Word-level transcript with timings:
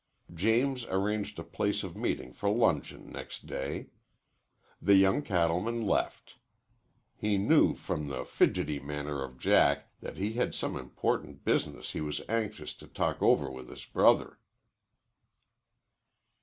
James 0.33 0.83
arranged 0.85 1.37
a 1.37 1.43
place 1.43 1.83
of 1.83 1.95
meeting 1.95 2.33
for 2.33 2.49
luncheon 2.49 3.07
next 3.11 3.45
day. 3.45 3.91
The 4.81 4.95
young 4.95 5.21
cattleman 5.21 5.85
left. 5.85 6.39
He 7.15 7.37
knew 7.37 7.75
from 7.75 8.07
the 8.07 8.25
fidgety 8.25 8.79
manner 8.79 9.23
of 9.23 9.37
Jack 9.37 9.91
that 9.99 10.17
he 10.17 10.33
had 10.33 10.55
some 10.55 10.75
important 10.75 11.45
business 11.45 11.91
he 11.91 12.01
was 12.01 12.23
anxious 12.27 12.73
to 12.77 12.87
talk 12.87 13.21
over 13.21 13.51
with 13.51 13.69
his 13.69 13.85
brother. 13.85 14.39